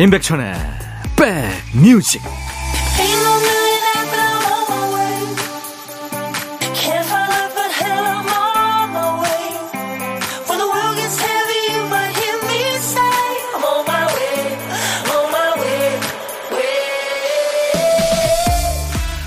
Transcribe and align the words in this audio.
임백천의 0.00 0.54
백뮤직 1.14 2.22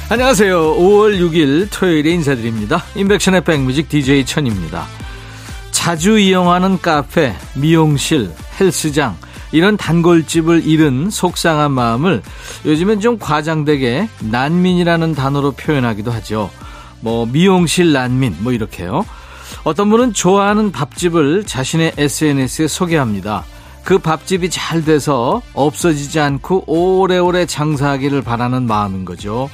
안녕하세요. 0.09 0.75
5월 0.77 1.19
6일 1.19 1.67
토요일에 1.71 2.09
인사드립니다. 2.13 2.83
임백천의 2.95 3.41
백뮤직 3.41 3.89
DJ 3.89 4.25
천입니다. 4.25 4.87
자주 5.69 6.17
이용하는 6.17 6.81
카페, 6.81 7.35
미용실, 7.53 8.31
헬스장, 8.59 9.15
이런 9.53 9.77
단골집을 9.77 10.65
잃은 10.65 11.11
속상한 11.11 11.71
마음을 11.71 12.21
요즘엔 12.65 12.99
좀 12.99 13.19
과장되게 13.19 14.09
난민이라는 14.19 15.13
단어로 15.13 15.51
표현하기도 15.51 16.11
하죠. 16.11 16.49
뭐 16.99 17.25
미용실 17.27 17.93
난민 17.93 18.37
뭐 18.39 18.51
이렇게요. 18.51 19.05
어떤 19.63 19.89
분은 19.91 20.13
좋아하는 20.13 20.71
밥집을 20.71 21.45
자신의 21.45 21.93
SNS에 21.97 22.67
소개합니다. 22.67 23.45
그 23.83 23.99
밥집이 23.99 24.49
잘 24.49 24.83
돼서 24.83 25.43
없어지지 25.53 26.19
않고 26.19 26.63
오래오래 26.65 27.45
장사하기를 27.45 28.23
바라는 28.23 28.63
마음인 28.63 29.05
거죠. 29.05 29.49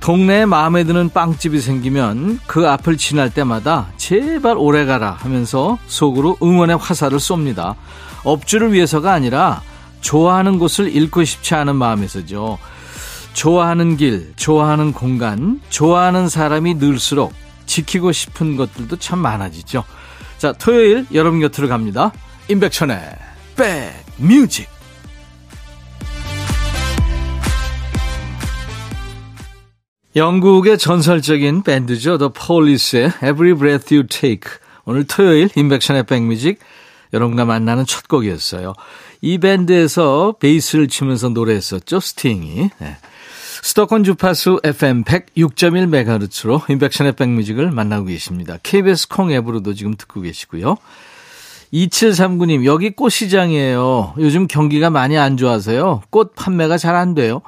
동네에 0.00 0.44
마음에 0.44 0.84
드는 0.84 1.10
빵집이 1.10 1.60
생기면 1.60 2.38
그 2.46 2.68
앞을 2.68 2.96
지날 2.96 3.30
때마다 3.30 3.88
제발 3.96 4.56
오래 4.56 4.84
가라 4.84 5.10
하면서 5.10 5.78
속으로 5.86 6.36
응원의 6.40 6.76
화살을 6.76 7.18
쏩니다. 7.18 7.74
업주를 8.26 8.72
위해서가 8.72 9.12
아니라 9.12 9.62
좋아하는 10.00 10.58
곳을 10.58 10.94
잃고 10.94 11.24
싶지 11.24 11.54
않은 11.54 11.76
마음에서죠. 11.76 12.58
좋아하는 13.32 13.96
길, 13.96 14.32
좋아하는 14.36 14.92
공간, 14.92 15.60
좋아하는 15.68 16.28
사람이 16.28 16.74
늘수록 16.74 17.32
지키고 17.66 18.12
싶은 18.12 18.56
것들도 18.56 18.96
참 18.96 19.18
많아지죠. 19.20 19.84
자, 20.38 20.52
토요일 20.52 21.06
여러분 21.12 21.40
곁으로 21.40 21.68
갑니다. 21.68 22.12
임백천의 22.48 22.98
백뮤직. 23.56 24.68
영국의 30.14 30.78
전설적인 30.78 31.62
밴드죠. 31.62 32.16
The 32.16 32.30
Police의 32.32 33.08
Every 33.22 33.54
Breath 33.54 33.94
You 33.94 34.06
Take. 34.08 34.50
오늘 34.86 35.06
토요일 35.06 35.50
인백션의 35.54 36.04
백뮤직 36.04 36.58
여러분과 37.12 37.44
만나는 37.44 37.86
첫 37.86 38.08
곡이었어요. 38.08 38.74
이 39.20 39.38
밴드에서 39.38 40.36
베이스를 40.38 40.88
치면서 40.88 41.28
노래했었죠. 41.30 42.00
스팅이. 42.00 42.70
네. 42.78 42.96
수도권 43.62 44.04
주파수 44.04 44.60
FM 44.62 45.04
106.1MHz로 45.04 46.70
인백션의 46.70 47.12
백뮤직을 47.12 47.70
만나고 47.70 48.06
계십니다. 48.06 48.58
KBS 48.62 49.08
콩 49.08 49.32
앱으로도 49.32 49.74
지금 49.74 49.96
듣고 49.96 50.20
계시고요. 50.20 50.76
2739님, 51.72 52.64
여기 52.64 52.90
꽃시장이에요. 52.90 54.14
요즘 54.18 54.46
경기가 54.46 54.90
많이 54.90 55.18
안 55.18 55.36
좋아서요. 55.36 56.02
꽃 56.10 56.34
판매가 56.36 56.78
잘 56.78 56.94
안 56.94 57.14
돼요. 57.14 57.42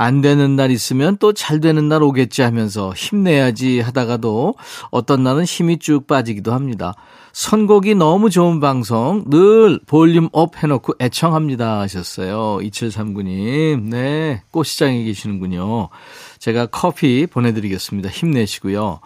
안 0.00 0.22
되는 0.22 0.56
날 0.56 0.70
있으면 0.70 1.18
또 1.18 1.34
잘 1.34 1.60
되는 1.60 1.88
날 1.88 2.02
오겠지 2.02 2.40
하면서 2.42 2.92
힘내야지 2.94 3.80
하다가도 3.80 4.54
어떤 4.90 5.22
날은 5.22 5.44
힘이 5.44 5.78
쭉 5.78 6.06
빠지기도 6.06 6.52
합니다. 6.52 6.94
선곡이 7.32 7.94
너무 7.94 8.30
좋은 8.30 8.60
방송 8.60 9.24
늘 9.28 9.78
볼륨 9.86 10.28
up 10.32 10.56
해놓고 10.62 10.94
애청합니다 11.00 11.80
하셨어요. 11.80 12.58
2739님. 12.62 13.82
네. 13.90 14.42
꽃시장에 14.50 15.04
계시는군요. 15.04 15.90
제가 16.38 16.66
커피 16.66 17.26
보내드리겠습니다. 17.26 18.08
힘내시고요. 18.08 19.00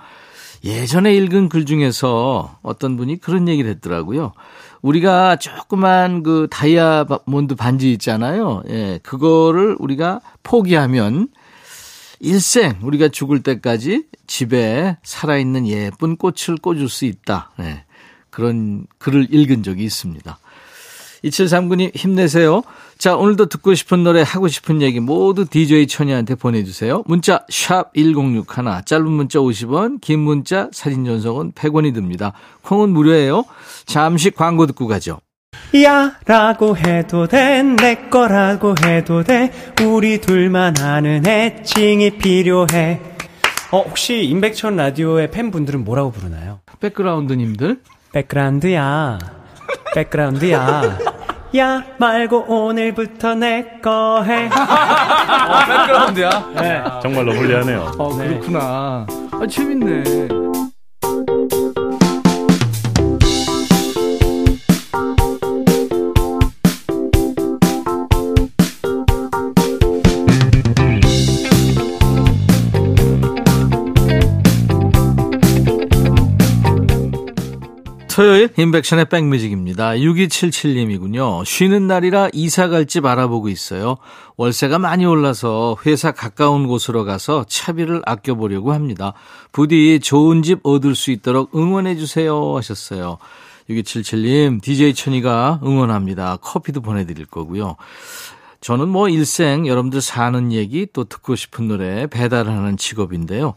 예전에 0.65 1.15
읽은 1.17 1.51
글 1.51 1.67
중에서 1.67 2.57
어떤 2.63 2.97
분이 2.97 3.19
그런 3.21 3.49
얘기를 3.49 3.71
했더라고요. 3.71 4.33
우리가 4.85 5.37
조그만 5.37 6.23
그 6.23 6.47
다이아몬드 6.51 7.55
반지 7.55 7.91
있잖아요. 7.93 8.63
예, 8.69 9.01
그거를 9.03 9.77
우리가 9.79 10.21
포기하면 10.43 11.29
일생 12.21 12.77
우리가 12.83 13.09
죽을 13.09 13.43
때까지 13.43 14.05
집에 14.27 14.99
살아있는 15.03 15.67
예쁜 15.69 16.17
꽃을 16.17 16.59
꽂을 16.61 16.91
수 16.91 17.07
있다. 17.07 17.53
예, 17.61 17.85
그런 18.29 18.87
글을 18.99 19.29
읽은 19.33 19.63
적이 19.63 19.85
있습니다. 19.85 20.39
2739님 21.25 21.95
힘내세요. 21.97 22.63
자, 22.99 23.17
오늘도 23.17 23.47
듣고 23.47 23.75
싶은 23.75 24.05
노래, 24.05 24.23
하고 24.23 24.47
싶은 24.49 24.83
얘기 24.83 25.01
모두 25.01 25.45
DJ 25.47 25.87
천이한테 25.87 26.35
보내주세요. 26.35 27.03
문자 27.07 27.45
1061, 27.51 28.85
짧은 28.85 29.11
문자 29.11 29.39
50원, 29.39 30.01
긴 30.01 30.21
문자 30.21 30.69
사진 30.73 31.05
전송은 31.05 31.53
100원이 31.53 31.93
듭니다. 31.95 32.33
콩은 32.63 32.91
무료예요. 32.91 33.45
잠시 33.87 34.31
광고 34.31 34.67
듣고 34.67 34.87
가죠. 34.87 35.19
야 35.83 36.17
라고 36.27 36.77
해도 36.77 37.27
돼 37.29 37.63
내 37.63 38.09
거라고 38.11 38.75
해도 38.85 39.23
돼 39.23 39.53
우리 39.85 40.21
둘만 40.21 40.79
아는 40.79 41.25
애칭이 41.27 42.19
필요해 42.19 43.01
어 43.71 43.81
혹시 43.83 44.25
임백천 44.25 44.77
라디오의 44.77 45.31
팬분들은 45.31 45.85
뭐라고 45.85 46.11
부르나요? 46.11 46.61
백그라운드님들 46.81 47.81
백그라운드야 48.13 49.19
백그라운드야 49.95 50.99
야 51.57 51.85
말고 51.99 52.47
오늘부터 52.49 53.35
내 53.37 53.79
거 53.83 54.23
해. 54.25 54.47
어, 54.51 55.65
백그라운드야? 55.69 56.51
네. 56.57 56.83
정말로 57.03 57.33
불리하네요. 57.33 57.93
어, 57.99 58.09
그렇구나. 58.17 59.07
아, 59.33 59.47
재밌네. 59.49 60.29
토요일 78.15 78.49
인백션의 78.57 79.07
백뮤직입니다. 79.07 79.95
6277님이군요. 79.95 81.45
쉬는 81.45 81.89
날이라 81.89 82.29
이사 82.33 82.69
갈 82.69 82.87
집 82.87 83.07
알아보고 83.07 83.49
있어요. 83.49 83.97
월세가 84.37 84.79
많이 84.79 85.05
올라서 85.05 85.77
회사 85.85 86.13
가까운 86.13 86.69
곳으로 86.69 87.05
가서 87.05 87.45
차비를 87.49 88.03
아껴보려고 88.07 88.73
합니다. 88.73 89.15
부디 89.51 89.99
좋은 89.99 90.45
집 90.45 90.61
얻을 90.63 90.95
수 90.95 91.11
있도록 91.11 91.57
응원해 91.57 91.97
주세요 91.97 92.57
하셨어요. 92.57 93.19
6277님, 93.69 94.63
DJ 94.63 94.95
천이가 94.95 95.59
응원합니다. 95.65 96.37
커피도 96.37 96.83
보내드릴 96.83 97.27
거고요. 97.27 97.75
저는 98.61 98.91
뭐 98.91 99.09
일생 99.09 99.67
여러분들 99.67 100.01
사는 100.01 100.53
얘기 100.53 100.87
또 100.93 101.03
듣고 101.03 101.35
싶은 101.35 101.67
노래 101.67 102.07
배달하는 102.07 102.77
직업인데요. 102.77 103.55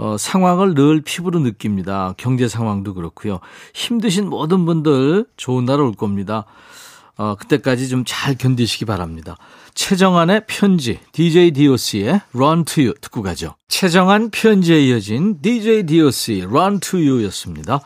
어, 0.00 0.16
상황을 0.16 0.74
늘 0.74 1.02
피부로 1.02 1.40
느낍니다. 1.40 2.14
경제 2.16 2.48
상황도 2.48 2.94
그렇고요. 2.94 3.40
힘드신 3.74 4.30
모든 4.30 4.64
분들 4.64 5.26
좋은 5.36 5.66
날 5.66 5.78
올 5.80 5.92
겁니다. 5.92 6.46
어, 7.18 7.34
그때까지 7.34 7.88
좀 7.90 8.04
잘 8.06 8.34
견디시기 8.34 8.86
바랍니다. 8.86 9.36
최정안의 9.74 10.44
편지, 10.46 10.98
DJ 11.12 11.50
DOC의 11.50 12.22
Run 12.34 12.64
to 12.64 12.82
You 12.82 12.94
듣고 13.02 13.20
가죠. 13.22 13.56
최정안 13.68 14.30
편지에 14.30 14.80
이어진 14.86 15.42
DJ 15.42 15.84
DOC 15.84 16.44
Run 16.48 16.80
to 16.80 16.98
You 16.98 17.22
였습니다. 17.26 17.80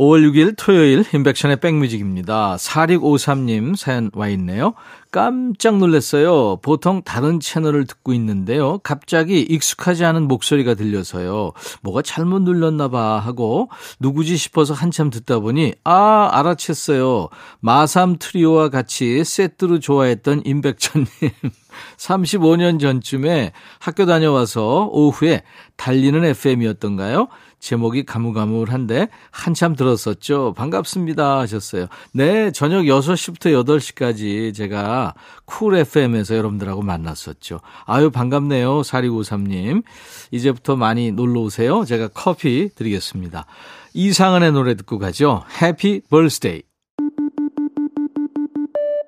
5월 0.00 0.26
6일 0.30 0.54
토요일 0.56 1.04
인백션의 1.12 1.60
백뮤직입니다. 1.60 2.56
4653님 2.56 3.76
사연 3.76 4.10
와 4.14 4.28
있네요. 4.28 4.72
깜짝 5.12 5.76
놀랐어요. 5.76 6.56
보통 6.62 7.02
다른 7.02 7.38
채널을 7.38 7.86
듣고 7.86 8.14
있는데요. 8.14 8.78
갑자기 8.78 9.42
익숙하지 9.42 10.06
않은 10.06 10.26
목소리가 10.26 10.72
들려서요. 10.72 11.52
뭐가 11.82 12.00
잘못 12.00 12.40
눌렀나 12.40 12.88
봐 12.88 13.18
하고 13.18 13.68
누구지 13.98 14.38
싶어서 14.38 14.72
한참 14.72 15.10
듣다 15.10 15.40
보니 15.40 15.74
아 15.84 16.30
알아챘어요. 16.32 17.28
마삼 17.60 18.16
트리오와 18.18 18.70
같이 18.70 19.22
세트로 19.22 19.80
좋아했던 19.80 20.42
임백천님. 20.46 21.08
35년 21.96 22.80
전쯤에 22.80 23.52
학교 23.78 24.06
다녀와서 24.06 24.88
오후에 24.92 25.42
달리는 25.76 26.24
FM이었던가요? 26.24 27.28
제목이 27.60 28.04
가물가물한데 28.04 29.08
한참 29.30 29.76
들었었죠. 29.76 30.54
반갑습니다 30.56 31.38
하셨어요. 31.40 31.86
네, 32.12 32.50
저녁 32.50 32.82
6시부터 32.82 33.64
8시까지 33.64 34.54
제가 34.54 35.14
Cool 35.44 35.76
FM에서 35.76 36.36
여러분들하고 36.36 36.82
만났었죠. 36.82 37.60
아유, 37.84 38.10
반갑네요. 38.10 38.80
4293님. 38.80 39.84
이제부터 40.30 40.76
많이 40.76 41.12
놀러 41.12 41.40
오세요. 41.40 41.84
제가 41.84 42.08
커피 42.08 42.70
드리겠습니다. 42.74 43.46
이상은의 43.94 44.52
노래 44.52 44.74
듣고 44.74 44.98
가죠. 44.98 45.42
해피 45.60 46.00
벌스데이. 46.08 46.69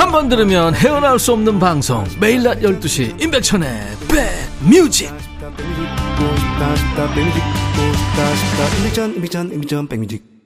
한 0.00 0.10
번 0.10 0.30
들으면 0.30 0.74
헤어나올 0.74 1.18
수 1.18 1.34
없는 1.34 1.58
방송 1.58 2.04
매일 2.18 2.42
낮 2.42 2.60
12시 2.60 3.22
임백천의 3.22 3.68
백뮤직 4.08 5.12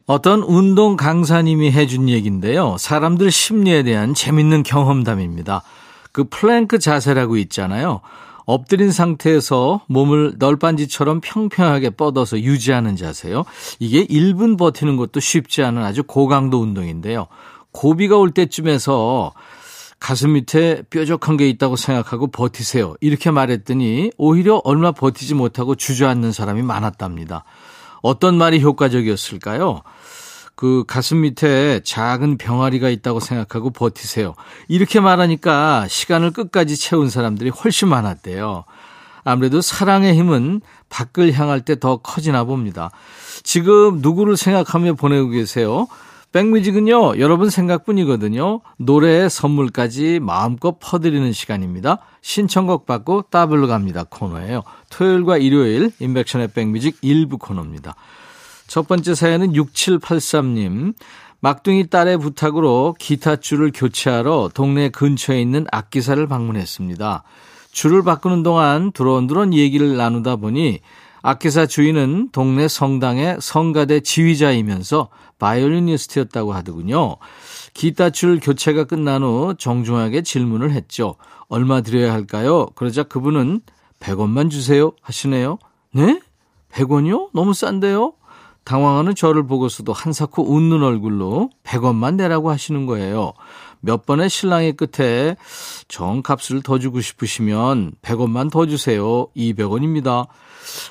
어떤 0.06 0.43
운동 0.43 0.97
강사님이 0.97 1.71
해준 1.71 2.09
얘기인데요. 2.09 2.75
사람들 2.81 3.31
심리에 3.31 3.85
대한 3.85 4.12
재밌는 4.12 4.65
경험담입니다. 4.65 5.62
그 6.11 6.25
플랭크 6.25 6.81
자세라고 6.81 7.37
있잖아요. 7.37 8.01
엎드린 8.47 8.91
상태에서 8.91 9.83
몸을 9.87 10.35
널빤지처럼 10.39 11.21
평평하게 11.21 11.91
뻗어서 11.91 12.41
유지하는 12.41 12.97
자세요. 12.97 13.45
이게 13.79 14.05
1분 14.05 14.59
버티는 14.59 14.97
것도 14.97 15.21
쉽지 15.21 15.62
않은 15.62 15.83
아주 15.83 16.03
고강도 16.03 16.61
운동인데요. 16.61 17.29
고비가 17.75 18.17
올 18.17 18.31
때쯤에서 18.31 19.35
가슴 20.00 20.32
밑에 20.35 20.82
뾰족한 20.91 21.37
게 21.37 21.49
있다고 21.49 21.76
생각하고 21.76 22.29
버티세요. 22.29 22.94
이렇게 23.00 23.31
말했더니 23.31 24.12
오히려 24.17 24.61
얼마 24.65 24.93
버티지 24.93 25.35
못하고 25.35 25.75
주저앉는 25.75 26.32
사람이 26.32 26.62
많았답니다. 26.62 27.44
어떤 28.00 28.37
말이 28.37 28.62
효과적이었을까요? 28.62 29.82
그 30.55 30.85
가슴 30.87 31.23
밑에 31.23 31.81
작은 31.85 32.38
병아리가 32.38 32.88
있다고 32.88 33.19
생각하고 33.19 33.71
버티세요. 33.71 34.35
이렇게 34.69 35.00
말하니까 35.00 35.88
시간을 35.88 36.31
끝까지 36.31 36.77
채운 36.77 37.11
사람들이 37.11 37.50
훨씬 37.50 37.88
많았대요. 37.88 38.65
아무래도 39.25 39.61
사랑의 39.62 40.15
힘은 40.15 40.61
밖을 40.91 41.32
향할 41.32 41.62
때 41.62 41.75
더 41.77 41.97
커지나 41.97 42.44
봅니다. 42.44 42.91
지금 43.43 43.99
누구를 44.00 44.37
생각하며 44.37 44.94
보내고 44.94 45.31
계세요? 45.31 45.88
백뮤직은요, 46.34 47.20
여러분 47.20 47.48
생각뿐이거든요. 47.48 48.60
노래의 48.78 49.31
선물까지 49.31 50.19
마음껏 50.20 50.76
퍼드리는 50.81 51.32
시간입니다. 51.32 52.00
신청곡 52.22 52.86
받고 52.86 53.26
따블로 53.31 53.69
갑니다 53.69 54.02
코너예요. 54.02 54.64
토요일과 54.90 55.36
일요일 55.36 55.92
인백션의 56.00 56.48
백뮤직 56.48 56.98
일부 57.02 57.38
코너입니다. 57.38 57.94
첫 58.66 58.88
번째 58.88 59.14
사연은 59.14 59.52
6783님. 59.52 60.94
막둥이 61.38 61.86
딸의 61.86 62.19
부탁으로 62.19 62.96
기타 62.98 63.36
줄을 63.36 63.70
교체하러 63.72 64.50
동네 64.52 64.88
근처에 64.88 65.40
있는 65.40 65.66
악기사를 65.70 66.26
방문했습니다. 66.26 67.22
줄을 67.70 68.02
바꾸는 68.02 68.42
동안 68.42 68.90
두런두런 68.90 69.54
얘기를 69.54 69.96
나누다 69.96 70.34
보니 70.36 70.81
악기사 71.26 71.65
주인은 71.65 72.29
동네 72.32 72.69
성당의 72.69 73.38
성가대 73.41 74.00
지휘자이면서 74.00 75.09
바이올리니스트였다고 75.38 76.53
하더군요. 76.53 77.17
기타줄 77.73 78.41
교체가 78.43 78.85
끝난 78.85 79.23
후 79.23 79.55
정중하게 79.56 80.21
질문을 80.21 80.73
했죠. 80.73 81.15
얼마 81.49 81.81
드려야 81.81 82.12
할까요? 82.12 82.67
그러자 82.75 83.05
그분은 83.05 83.62
100원만 84.00 84.50
주세요 84.50 84.93
하시네요. 85.00 85.56
네? 85.94 86.21
100원이요? 86.73 87.31
너무 87.32 87.55
싼데요? 87.55 88.12
당황하는 88.65 89.15
저를 89.15 89.47
보고서도 89.47 89.94
한사코 89.94 90.43
웃는 90.55 90.82
얼굴로 90.82 91.49
100원만 91.62 92.17
내라고 92.17 92.50
하시는 92.50 92.85
거예요. 92.85 93.32
몇 93.84 94.06
번의 94.06 94.31
신랑의 94.31 94.72
끝에 94.72 95.36
정값을 95.88 96.62
더 96.62 96.78
주고 96.78 97.00
싶으시면 97.00 97.92
100원만 98.02 98.50
더 98.50 98.66
주세요. 98.66 99.28
200원입니다. 99.36 100.26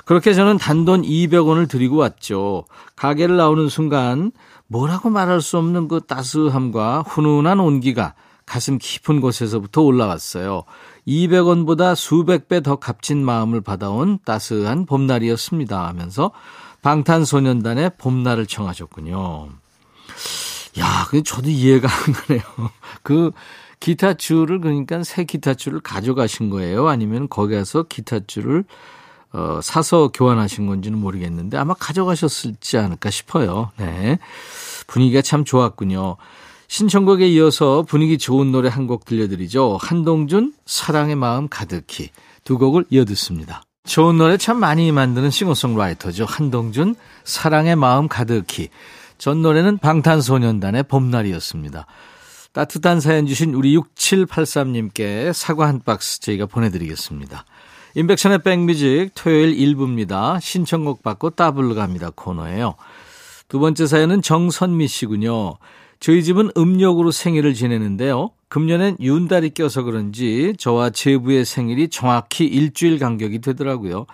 그렇게 0.05 0.33
저는 0.33 0.59
단돈 0.59 1.01
200원을 1.01 1.67
드리고 1.67 1.97
왔죠. 1.97 2.65
가게를 2.95 3.37
나오는 3.37 3.67
순간 3.67 4.31
뭐라고 4.67 5.09
말할 5.09 5.41
수 5.41 5.57
없는 5.57 5.87
그 5.87 6.01
따스함과 6.01 7.03
훈훈한 7.07 7.59
온기가 7.59 8.13
가슴 8.45 8.77
깊은 8.77 9.21
곳에서부터 9.21 9.81
올라왔어요. 9.81 10.63
200원보다 11.07 11.95
수백 11.95 12.47
배 12.47 12.59
더 12.61 12.75
값진 12.75 13.23
마음을 13.25 13.61
받아온 13.61 14.19
따스한 14.23 14.85
봄날이었습니다 14.85 15.87
하면서 15.87 16.31
방탄소년단의 16.81 17.91
봄날을 17.97 18.45
청하셨군요. 18.45 19.49
야, 20.79 21.05
그 21.09 21.21
저도 21.23 21.49
이해가 21.49 21.87
안 21.87 22.13
가네요. 22.13 22.41
그 23.03 23.31
기타 23.79 24.13
줄을 24.13 24.61
그러니까 24.61 25.03
새 25.03 25.23
기타 25.25 25.53
줄을 25.53 25.79
가져가신 25.81 26.49
거예요? 26.49 26.87
아니면 26.87 27.27
거기 27.29 27.55
가서 27.55 27.83
기타 27.83 28.19
줄을 28.25 28.63
어, 29.33 29.59
사서 29.61 30.09
교환하신 30.13 30.67
건지는 30.67 30.99
모르겠는데 30.99 31.57
아마 31.57 31.73
가져가셨을지 31.73 32.77
않을까 32.77 33.09
싶어요. 33.09 33.71
네. 33.77 34.19
분위기가 34.87 35.21
참 35.21 35.43
좋았군요. 35.43 36.17
신청곡에 36.67 37.27
이어서 37.27 37.83
분위기 37.83 38.17
좋은 38.17 38.51
노래 38.51 38.69
한 38.69 38.87
곡 38.87 39.05
들려드리죠. 39.05 39.77
한동준 39.81 40.53
사랑의 40.65 41.15
마음 41.15 41.47
가득히 41.47 42.09
두 42.43 42.57
곡을 42.57 42.85
이어 42.89 43.05
듣습니다. 43.05 43.63
좋은 43.85 44.17
노래 44.17 44.37
참 44.37 44.59
많이 44.59 44.91
만드는 44.91 45.29
싱어송라이터죠. 45.29 46.25
한동준 46.25 46.95
사랑의 47.25 47.75
마음 47.75 48.07
가득히 48.07 48.69
전 49.23 49.41
노래는 49.41 49.77
방탄소년단의 49.77 50.83
봄날이었습니다. 50.83 51.87
따뜻한 52.51 52.99
사연 52.99 53.25
주신 53.25 53.53
우리 53.53 53.73
6783님께 53.77 55.31
사과 55.31 55.65
한 55.65 55.79
박스 55.79 56.19
저희가 56.19 56.45
보내드리겠습니다. 56.45 57.45
인백션의 57.95 58.43
백뮤직 58.43 59.11
토요일 59.15 59.55
1부입니다. 59.55 60.41
신청곡 60.41 61.03
받고 61.03 61.29
따블로 61.29 61.73
갑니다 61.73 62.11
코너예요. 62.13 62.75
두 63.47 63.59
번째 63.59 63.87
사연은 63.87 64.21
정선미 64.21 64.89
씨군요. 64.89 65.55
저희 66.01 66.21
집은 66.21 66.51
음력으로 66.57 67.11
생일을 67.11 67.53
지내는데요. 67.53 68.31
금년엔 68.49 68.97
윤달이 68.99 69.51
껴서 69.51 69.83
그런지 69.83 70.53
저와 70.59 70.89
제부의 70.89 71.45
생일이 71.45 71.87
정확히 71.87 72.43
일주일 72.43 72.99
간격이 72.99 73.39
되더라고요. 73.39 74.05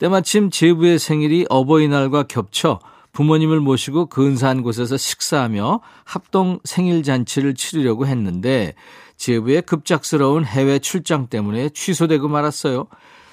때마침 0.00 0.50
제부의 0.50 0.98
생일이 0.98 1.46
어버이날과 1.48 2.24
겹쳐 2.24 2.80
부모님을 3.16 3.60
모시고 3.60 4.06
근사한 4.06 4.62
곳에서 4.62 4.98
식사하며 4.98 5.80
합동 6.04 6.58
생일 6.64 7.02
잔치를 7.02 7.54
치르려고 7.54 8.06
했는데 8.06 8.74
제부의 9.16 9.62
급작스러운 9.62 10.44
해외 10.44 10.78
출장 10.78 11.28
때문에 11.28 11.70
취소되고 11.70 12.28
말았어요. 12.28 12.88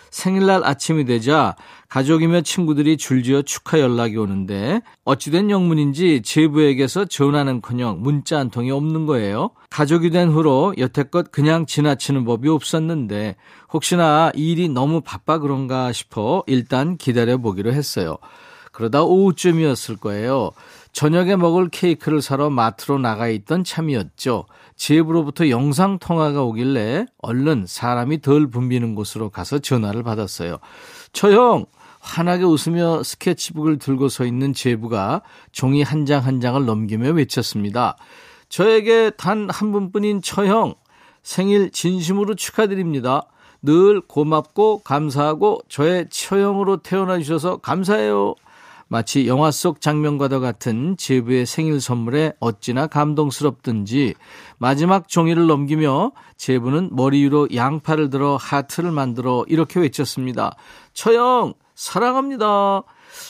생일날 0.10 0.64
아침이 0.64 1.04
되자 1.04 1.58
가족이며 1.90 2.42
친구들이 2.42 2.96
줄지어 2.96 3.42
축하 3.42 3.80
연락이 3.80 4.16
오는데 4.16 4.82
어찌된 5.04 5.50
영문인지 5.50 6.22
제부에게서 6.24 7.04
전화는커녕 7.04 8.02
문자 8.02 8.40
한 8.40 8.50
통이 8.50 8.72
없는 8.72 9.06
거예요. 9.06 9.50
가족이 9.70 10.12
된 10.12 10.30
후로 10.30 10.76
여태껏 10.78 11.30
그냥 11.30 11.66
지나치는 11.66 12.24
법이 12.24 12.48
없었는데 12.48 13.36
혹시나 13.74 14.32
일이 14.34 14.70
너무 14.70 15.02
바빠 15.02 15.40
그런가 15.40 15.92
싶어 15.92 16.44
일단 16.48 16.96
기다려 16.96 17.38
보기로 17.38 17.74
했어요. 17.74 18.18
그러다 18.74 19.04
오후쯤이었을 19.04 19.96
거예요. 19.96 20.52
저녁에 20.92 21.38
먹을 21.38 21.70
케이크를 21.70 22.22
사러 22.22 22.50
마트로 22.50 23.00
나가 23.00 23.30
있던 23.30 23.64
참이었죠. 23.64 24.46
지혜부로부터 24.76 25.50
영상 25.50 26.00
통화가 26.00 26.44
오길래 26.44 27.06
얼른 27.20 27.66
사람이 27.68 28.22
덜 28.22 28.48
붐비는 28.48 28.96
곳으로 28.96 29.30
가서 29.30 29.60
전화를 29.60 30.04
받았어요. 30.04 30.58
처형 31.14 31.66
환하게 32.02 32.44
웃으며 32.44 33.02
스케치북을 33.04 33.80
들고 33.80 34.10
서 34.10 34.26
있는 34.26 34.54
제부가 34.54 35.22
종이 35.54 35.82
한 35.84 36.06
장한 36.06 36.26
한 36.26 36.42
장을 36.42 36.66
넘기며 36.66 37.12
외쳤습니다. 37.12 37.96
저에게 38.50 39.12
단 39.12 39.50
한 39.50 39.72
분뿐인 39.72 40.22
처형 40.22 40.76
생일 41.22 41.72
진심으로 41.72 42.36
축하드립니다. 42.36 43.24
늘 43.62 44.02
고맙고 44.02 44.80
감사하고 44.80 45.62
저의 45.70 46.08
처형으로 46.10 46.78
태어나 46.78 47.18
주셔서 47.18 47.58
감사해요. 47.58 48.36
마치 48.88 49.28
영화 49.28 49.50
속 49.52 49.82
장면과도 49.82 50.40
같은 50.40 50.96
제부의 50.98 51.46
생일 51.46 51.82
선물에 51.82 52.34
어찌나 52.40 52.88
감동스럽든지 52.88 54.14
마지막 54.58 55.08
종이를 55.08 55.48
넘기며 55.48 56.12
제부는 56.38 56.90
머리 56.92 57.22
위로 57.24 57.48
양팔을 57.54 58.10
들어 58.10 58.36
하트를 58.38 58.92
만들어 58.92 59.46
이렇게 59.48 59.80
외쳤습니다. 59.80 60.56
처형 60.94 61.54
사랑합니다. 61.76 62.84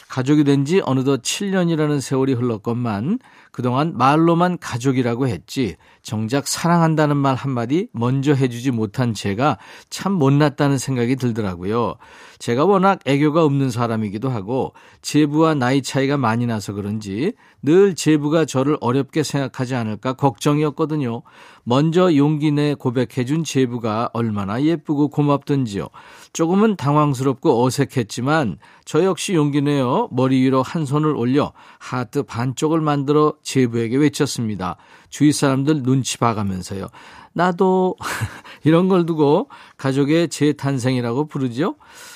가족이 0.10 0.44
된 0.46 0.64
지 0.66 0.82
어느덧 0.86 1.22
7년이라는 1.22 2.00
세월이 2.00 2.34
흘렀건만 2.34 3.20
그동안 3.52 3.98
말로만 3.98 4.58
가족이라고 4.60 5.28
했지 5.28 5.76
정작 6.04 6.50
사랑한다는 6.50 7.16
말 7.16 7.36
한마디 7.36 7.88
먼저 7.94 8.34
해주지 8.34 8.72
못한 8.72 9.14
제가 9.14 9.58
참 9.90 10.12
못났다는 10.12 10.78
생각이 10.78 11.16
들더라고요. 11.16 11.96
제가 12.40 12.66
워낙 12.66 13.00
애교가 13.06 13.44
없는 13.46 13.72
사람이기도 13.72 14.30
하고 14.30 14.74
제부와 15.02 15.56
나이 15.56 15.82
차이가 15.82 16.18
많이 16.18 16.46
나서 16.46 16.74
그런지 16.74 17.32
늘 17.62 17.96
제부가 17.96 18.44
저를 18.44 18.78
어렵게 18.82 19.24
생각하지 19.24 19.76
않을까 19.76 20.14
걱정이었거든요. 20.14 21.24
먼저 21.64 22.14
용기 22.14 22.52
내 22.52 22.74
고백해준 22.74 23.46
제부가 23.46 24.10
얼마나 24.12 24.62
예쁘고 24.62 25.08
고맙던지요. 25.08 25.88
조금은 26.34 26.76
당황스럽고 26.76 27.64
어색했지만 27.64 28.58
저 28.84 29.06
역시 29.06 29.34
용기 29.34 29.62
내어 29.62 30.10
머리 30.12 30.42
위로 30.42 30.62
한 30.62 30.86
손을 30.86 31.16
올려 31.16 31.54
하트 31.80 32.24
반쪽을 32.24 32.82
만들어 32.82 33.36
제부에게 33.44 33.96
외쳤습니다. 33.96 34.76
주위 35.14 35.32
사람들 35.32 35.84
눈치 35.84 36.18
봐가면서요. 36.18 36.88
나도 37.34 37.96
이런 38.66 38.88
걸 38.88 39.06
두고 39.06 39.48
가족의 39.78 40.30
재탄생이라고 40.30 41.28
부르죠. 41.28 41.76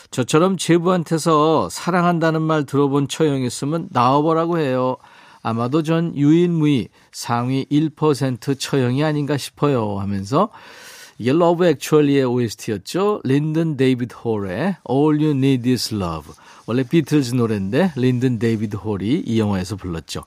저처럼 0.09 0.57
제부한테서 0.57 1.69
사랑한다는 1.69 2.41
말 2.41 2.65
들어본 2.65 3.07
처형 3.07 3.43
있으면 3.43 3.87
나와보라고 3.91 4.57
해요. 4.57 4.97
아마도 5.43 5.83
전 5.83 6.15
유일무이 6.17 6.87
상위 7.11 7.67
1% 7.71 8.59
처형이 8.59 9.03
아닌가 9.03 9.37
싶어요 9.37 9.99
하면서 9.99 10.49
이게 11.19 11.33
Love 11.33 11.67
Actually의 11.67 12.23
OST였죠. 12.23 13.21
린든 13.23 13.77
데이비드 13.77 14.15
홀의 14.15 14.77
All 14.89 15.21
You 15.21 15.37
Need 15.37 15.69
Is 15.69 15.93
Love. 15.93 16.33
원래 16.65 16.81
비틀즈 16.81 17.35
노래인데 17.35 17.93
린든 17.95 18.39
데이비드 18.39 18.75
홀이 18.75 19.23
이 19.25 19.39
영화에서 19.39 19.75
불렀죠. 19.75 20.23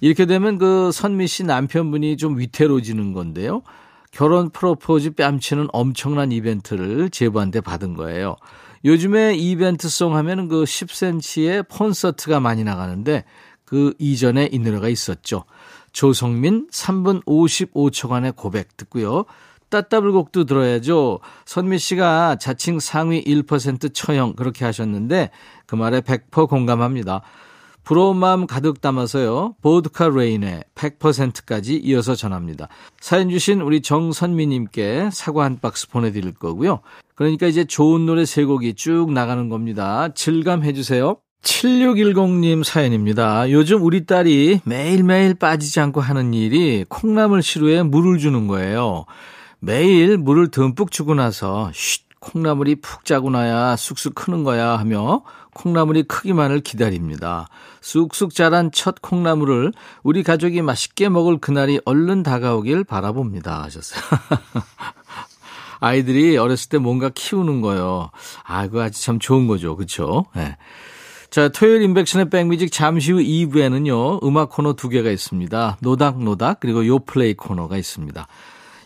이렇게 0.00 0.26
되면 0.26 0.58
그 0.58 0.90
선미 0.92 1.26
씨 1.26 1.44
남편분이 1.44 2.16
좀 2.16 2.38
위태로지는 2.38 3.12
건데요. 3.12 3.62
결혼 4.10 4.50
프로포즈 4.50 5.12
뺨치는 5.12 5.68
엄청난 5.72 6.32
이벤트를 6.32 7.10
제부한테 7.10 7.60
받은 7.60 7.94
거예요. 7.94 8.36
요즘에 8.84 9.34
이벤트송 9.34 10.16
하면 10.16 10.48
그 10.48 10.64
10cm의 10.64 11.68
콘서트가 11.68 12.40
많이 12.40 12.64
나가는데 12.64 13.24
그 13.64 13.94
이전에 13.98 14.48
이 14.52 14.58
노래가 14.58 14.88
있었죠. 14.88 15.44
조성민 15.92 16.68
3분 16.70 17.24
55초간의 17.24 18.36
고백 18.36 18.76
듣고요. 18.76 19.24
따따블곡도 19.68 20.44
들어야죠. 20.44 21.20
선미 21.44 21.78
씨가 21.78 22.36
자칭 22.36 22.78
상위 22.78 23.22
1% 23.24 23.92
처형 23.92 24.34
그렇게 24.34 24.64
하셨는데 24.64 25.30
그 25.66 25.74
말에 25.74 26.00
100% 26.00 26.48
공감합니다. 26.48 27.22
부러운 27.86 28.16
마음 28.16 28.48
가득 28.48 28.80
담아서요. 28.80 29.54
보드카 29.62 30.08
레인의 30.08 30.64
100%까지 30.74 31.76
이어서 31.76 32.16
전합니다. 32.16 32.66
사연 33.00 33.30
주신 33.30 33.60
우리 33.60 33.80
정선미님께 33.80 35.10
사과 35.12 35.44
한 35.44 35.60
박스 35.60 35.88
보내드릴 35.88 36.34
거고요. 36.34 36.80
그러니까 37.14 37.46
이제 37.46 37.64
좋은 37.64 38.04
노래 38.04 38.24
세 38.24 38.44
곡이 38.44 38.74
쭉 38.74 39.12
나가는 39.12 39.48
겁니다. 39.48 40.08
질감해 40.12 40.72
주세요. 40.72 41.18
7610님 41.44 42.64
사연입니다. 42.64 43.52
요즘 43.52 43.80
우리 43.84 44.04
딸이 44.04 44.62
매일매일 44.64 45.34
빠지지 45.34 45.78
않고 45.78 46.00
하는 46.00 46.34
일이 46.34 46.84
콩나물 46.88 47.40
시루에 47.40 47.84
물을 47.84 48.18
주는 48.18 48.48
거예요. 48.48 49.04
매일 49.60 50.18
물을 50.18 50.48
듬뿍 50.48 50.90
주고 50.90 51.14
나서 51.14 51.70
쉿 51.72 52.05
콩나물이 52.26 52.76
푹 52.76 53.04
짜고 53.04 53.30
나야 53.30 53.76
쑥쑥 53.76 54.16
크는 54.16 54.42
거야 54.42 54.78
하며 54.78 55.22
콩나물이 55.54 56.04
크기만을 56.04 56.60
기다립니다. 56.60 57.48
쑥쑥 57.80 58.34
자란 58.34 58.72
첫 58.72 59.00
콩나물을 59.00 59.72
우리 60.02 60.22
가족이 60.22 60.60
맛있게 60.62 61.08
먹을 61.08 61.38
그날이 61.38 61.80
얼른 61.84 62.24
다가오길 62.24 62.84
바라봅니다. 62.84 63.62
하셨어요. 63.62 64.02
아이들이 65.78 66.36
어렸을 66.36 66.68
때 66.68 66.78
뭔가 66.78 67.10
키우는 67.10 67.60
거요. 67.60 68.10
아, 68.44 68.66
그거 68.66 68.82
아주 68.82 69.00
참 69.02 69.18
좋은 69.18 69.46
거죠. 69.46 69.76
그쵸? 69.76 70.26
네. 70.34 70.56
자, 71.30 71.48
토요일 71.48 71.82
인백션의 71.82 72.30
백뮤직 72.30 72.72
잠시 72.72 73.12
후 73.12 73.18
2부에는요, 73.18 74.24
음악 74.24 74.50
코너 74.50 74.72
두 74.72 74.88
개가 74.88 75.10
있습니다. 75.10 75.78
노닥노닥, 75.80 76.60
그리고 76.60 76.86
요플레이 76.86 77.34
코너가 77.34 77.76
있습니다. 77.76 78.26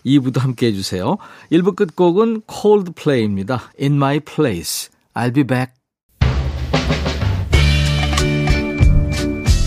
2부도 0.04 0.40
함께 0.40 0.66
해주세요. 0.68 1.16
1부 1.52 1.76
끝곡은 1.76 2.42
Coldplay입니다. 2.50 3.70
In 3.80 3.94
My 3.94 4.20
Place. 4.20 4.90
I'll 5.14 5.34
be 5.34 5.44
back. 5.44 5.72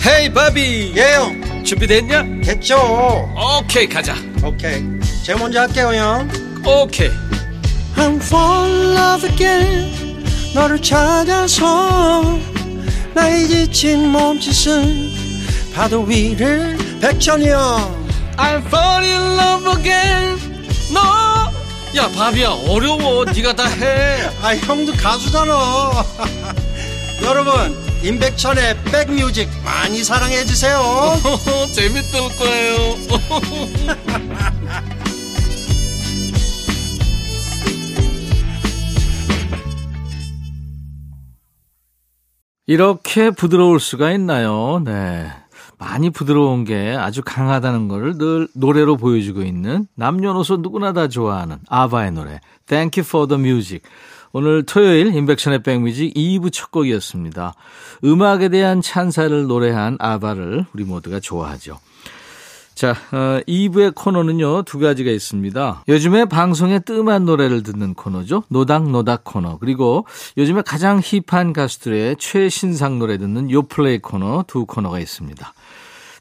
헤이 0.06 0.32
바비 0.32 0.92
예영 0.96 1.64
준비됐냐? 1.64 2.22
됐죠 2.44 2.76
오케이 3.58 3.88
가자 3.88 4.14
오케이 4.44 4.82
제가 5.24 5.38
먼저 5.38 5.60
할게요 5.60 5.94
형 5.94 6.28
오케이 6.66 7.08
I'm 7.96 8.16
fall 8.16 8.70
in 8.70 8.96
love 8.96 9.30
again 9.30 10.24
너를 10.54 10.80
찾아서 10.82 12.38
나의 13.14 13.48
지친 13.48 14.10
몸짓은 14.10 15.10
파도 15.74 16.02
위를 16.02 16.76
백천이 17.00 17.48
형 17.48 18.03
I'm 18.36 18.62
fall 18.66 19.04
in 19.04 19.36
love 19.36 19.66
again. 19.78 20.38
너야 20.92 22.08
바비야 22.08 22.50
어려워. 22.68 23.24
네가 23.24 23.54
다 23.54 23.66
해. 23.66 24.28
아 24.42 24.54
형도 24.56 24.92
가수잖아. 24.92 26.04
여러분 27.22 27.76
임백천의 28.02 28.82
백뮤직 28.84 29.48
많이 29.64 30.02
사랑해 30.04 30.44
주세요. 30.44 30.78
재밌을 31.72 32.20
거예요. 32.36 32.96
이렇게 42.66 43.30
부드러울 43.30 43.78
수가 43.78 44.10
있나요? 44.12 44.80
네. 44.82 45.30
많이 45.78 46.10
부드러운 46.10 46.64
게 46.64 46.94
아주 46.98 47.22
강하다는 47.24 47.88
것을 47.88 48.18
늘 48.18 48.48
노래로 48.54 48.96
보여주고 48.96 49.42
있는 49.42 49.86
남녀노소 49.94 50.58
누구나 50.58 50.92
다 50.92 51.08
좋아하는 51.08 51.58
아바의 51.68 52.12
노래 52.12 52.40
Thank 52.66 53.00
You 53.00 53.06
for 53.06 53.28
the 53.28 53.40
Music 53.40 53.82
오늘 54.36 54.64
토요일 54.64 55.14
인백션의 55.14 55.62
백뮤직 55.62 56.12
2부 56.12 56.52
첫 56.52 56.72
곡이었습니다. 56.72 57.54
음악에 58.02 58.48
대한 58.48 58.82
찬사를 58.82 59.46
노래한 59.46 59.96
아바를 60.00 60.66
우리 60.74 60.82
모두가 60.82 61.20
좋아하죠. 61.20 61.78
자, 62.74 62.96
어, 63.12 63.40
2부의 63.46 63.94
코너는요, 63.94 64.64
두 64.64 64.80
가지가 64.80 65.12
있습니다. 65.12 65.84
요즘에 65.86 66.24
방송에 66.24 66.80
뜸한 66.80 67.24
노래를 67.24 67.62
듣는 67.62 67.94
코너죠. 67.94 68.42
노닥노닥 68.48 69.22
코너. 69.22 69.58
그리고 69.58 70.04
요즘에 70.36 70.62
가장 70.62 71.00
힙한 71.00 71.52
가수들의 71.52 72.16
최신상 72.18 72.98
노래 72.98 73.16
듣는 73.18 73.52
요플레이 73.52 74.00
코너 74.00 74.44
두 74.48 74.66
코너가 74.66 74.98
있습니다. 74.98 75.54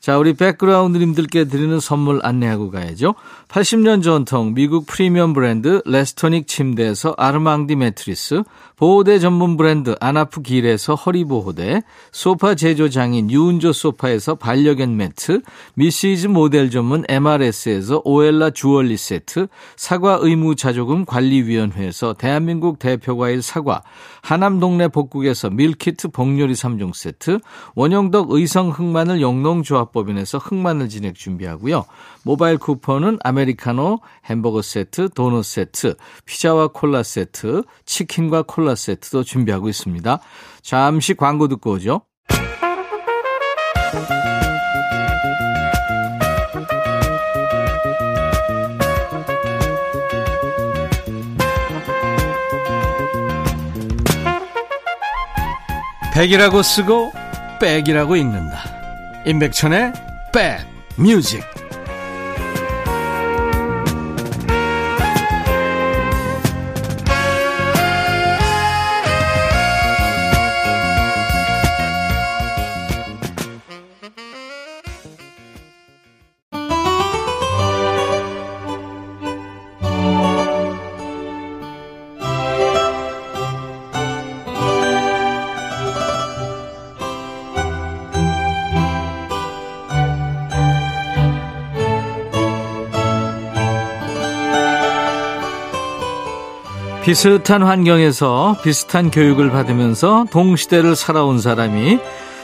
자, 0.04 0.18
우리 0.18 0.34
백그라운드님들께 0.34 1.46
드리는 1.46 1.80
선물 1.80 2.20
안내하고 2.24 2.72
가야죠. 2.72 3.16
80년 3.48 4.04
전통 4.04 4.54
미국 4.54 4.86
프리미엄 4.86 5.32
브랜드 5.32 5.82
레스토닉 5.86 6.46
침대에서 6.46 7.16
아르망디 7.18 7.78
매트리스, 7.78 8.44
보호대 8.76 9.20
전문 9.20 9.56
브랜드 9.56 9.96
아나프 10.00 10.42
길에서 10.42 10.96
허리보호대, 10.96 11.84
소파 12.12 12.56
제조 12.56 12.90
장인 12.90 13.30
유운조 13.30 13.72
소파에서 13.72 14.36
반려견 14.36 14.98
매트, 14.98 15.42
미시즈 15.76 16.28
모델 16.28 16.72
전문 16.72 17.04
MRS에서 17.08 18.02
오엘라 18.04 18.50
주얼리 18.50 18.98
세트, 18.98 19.48
사과 19.76 20.18
의무 20.20 20.56
자조금 20.56 21.06
관리위원회에서 21.06 22.14
대한민국 22.14 22.80
대표과일 22.80 23.42
사과, 23.42 23.84
하남 24.22 24.60
동네 24.60 24.88
복국에서 24.88 25.50
밀키트 25.50 26.10
복요리 26.10 26.54
3종 26.54 26.96
세트, 26.96 27.40
원형덕 27.76 28.32
의성 28.32 28.70
흑마늘 28.70 29.22
영농조합법인에서 29.22 30.40
흑마늘 30.40 30.90
진액 30.90 31.16
준비하고요. 31.16 31.86
모바일 32.24 32.58
쿠폰은 32.58 33.20
아메리카노, 33.24 34.00
햄버거 34.26 34.62
세트, 34.62 35.10
도넛 35.10 35.46
세트, 35.46 35.96
피자와 36.26 36.70
콜라 36.70 37.04
세트, 37.04 37.64
치킨과 37.86 38.44
콜라 38.44 38.73
세트도 38.76 39.24
준비하고 39.24 39.70
있습니다. 39.70 40.20
잠시 40.62 41.14
광고 41.14 41.48
듣고 41.48 41.72
오죠. 41.74 42.02
백이라고 56.14 56.62
쓰고 56.62 57.12
백이라고 57.60 58.16
읽는다. 58.16 58.60
임백천의 59.26 59.94
백 60.32 60.60
뮤직. 60.96 61.44
비슷한 97.04 97.64
환경에서 97.64 98.56
비슷한 98.64 99.12
교육을 99.12 99.52
받으면서 99.52 100.26
동시대를 100.32 100.96
살아온 100.96 101.38
사람이 101.38 102.00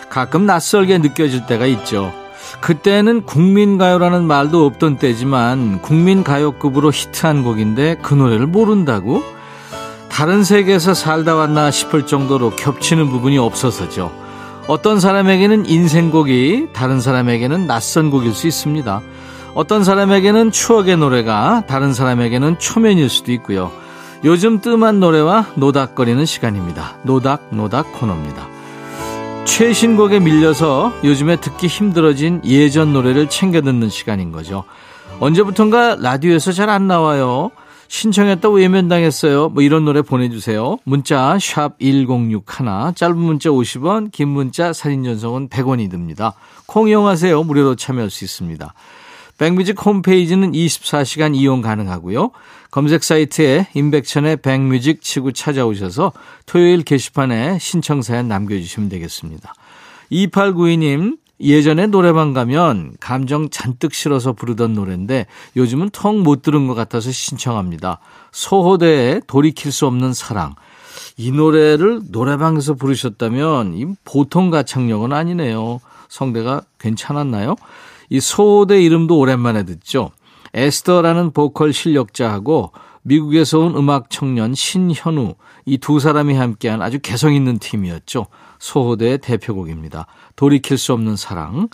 가끔 0.10 0.46
낯설게 0.46 0.98
느껴질 0.98 1.46
때가 1.46 1.66
있죠. 1.66 2.12
그때는 2.60 3.26
국민가요라는 3.26 4.26
말도 4.26 4.66
없던 4.66 4.98
때지만 4.98 5.82
국민가요급으로 5.82 6.92
히트한 6.92 7.44
곡인데 7.44 8.00
그 8.02 8.14
노래를 8.14 8.48
모른다고? 8.48 9.24
다른 10.10 10.44
세계에서 10.44 10.94
살다 10.94 11.36
왔나 11.36 11.72
싶을 11.72 12.06
정도로 12.06 12.50
겹치는 12.58 13.08
부분이 13.08 13.38
없어서죠. 13.38 14.12
어떤 14.68 15.00
사람에게는 15.00 15.68
인생곡이 15.68 16.74
다른 16.74 17.00
사람에게는 17.00 17.66
낯선 17.66 18.12
곡일 18.12 18.34
수 18.34 18.46
있습니다. 18.46 19.02
어떤 19.56 19.86
사람에게는 19.86 20.52
추억의 20.52 20.98
노래가 20.98 21.64
다른 21.66 21.94
사람에게는 21.94 22.60
초면일 22.60 23.10
수도 23.10 23.32
있고요. 23.32 23.72
요즘 24.26 24.60
뜸한 24.60 25.00
노래와 25.00 25.54
노닥거리는 25.56 26.26
시간입니다. 26.26 26.98
노닥노닥 27.04 27.56
노닥 27.56 27.94
코너입니다. 27.94 28.48
최신곡에 29.46 30.20
밀려서 30.20 30.94
요즘에 31.04 31.38
듣기 31.38 31.68
힘들어진 31.68 32.42
예전 32.44 32.92
노래를 32.94 33.30
챙겨 33.30 33.62
듣는 33.62 33.90
시간인 33.90 34.32
거죠. 34.32 34.66
언제부턴가 35.20 35.98
라디오에서 36.00 36.52
잘 36.52 36.70
안 36.70 36.88
나와요. 36.88 37.52
신청했다고 37.88 38.58
외면당했어요. 38.58 39.50
뭐 39.50 39.64
이런 39.64 39.84
노래 39.84 40.02
보내주세요. 40.04 40.78
문자 40.84 41.38
1061, 41.40 42.94
짧은 42.94 43.18
문자 43.18 43.50
50원, 43.50 44.12
긴 44.12 44.28
문자 44.28 44.74
사진 44.74 45.04
전송은 45.04 45.50
100원이 45.50 45.90
듭니다. 45.90 46.34
콩 46.68 46.88
이용하세요. 46.88 47.42
무료로 47.44 47.76
참여할 47.76 48.12
수 48.12 48.24
있습니다. 48.26 48.74
백뮤직 49.40 49.84
홈페이지는 49.86 50.52
24시간 50.52 51.34
이용 51.34 51.62
가능하고요. 51.62 52.32
검색 52.72 53.04
사이트에 53.04 53.68
임백천의 53.74 54.38
백뮤직 54.38 55.02
치고 55.02 55.32
찾아오셔서 55.32 56.12
토요일 56.46 56.84
게시판에 56.84 57.58
신청사연 57.58 58.28
남겨주시면 58.28 58.90
되겠습니다. 58.90 59.54
2892님, 60.12 61.18
예전에 61.40 61.88
노래방 61.88 62.34
가면 62.34 62.96
감정 63.00 63.50
잔뜩 63.50 63.94
실어서 63.94 64.34
부르던 64.34 64.74
노래인데 64.74 65.26
요즘은 65.56 65.92
텅못 65.92 66.42
들은 66.42 66.68
것 66.68 66.76
같아서 66.76 67.10
신청합니다. 67.10 68.00
소호대의 68.34 69.22
돌이킬 69.26 69.72
수 69.72 69.88
없는 69.88 70.12
사랑. 70.12 70.56
이 71.16 71.32
노래를 71.32 72.02
노래방에서 72.10 72.74
부르셨다면 72.74 73.74
이 73.76 73.86
보통 74.04 74.50
가창력은 74.50 75.14
아니네요. 75.14 75.80
성대가 76.10 76.64
괜찮았나요? 76.78 77.56
이 78.10 78.20
소호대 78.20 78.82
이름도 78.82 79.18
오랜만에 79.18 79.64
듣죠. 79.64 80.12
에스더라는 80.54 81.32
보컬 81.32 81.74
실력자하고 81.74 82.72
미국에서 83.04 83.60
온 83.60 83.76
음악 83.76 84.10
청년 84.10 84.54
신현우 84.54 85.36
이 85.66 85.78
두 85.78 86.00
사람이 86.00 86.34
함께한 86.34 86.82
아주 86.82 87.00
개성 87.00 87.34
있는 87.34 87.60
팀이었죠. 87.60 88.28
소호대의 88.60 89.20
대표곡입니다. 89.20 90.08
돌이킬 90.36 90.78
수 90.78 90.94
없는 90.94 91.16
사랑. 91.16 91.70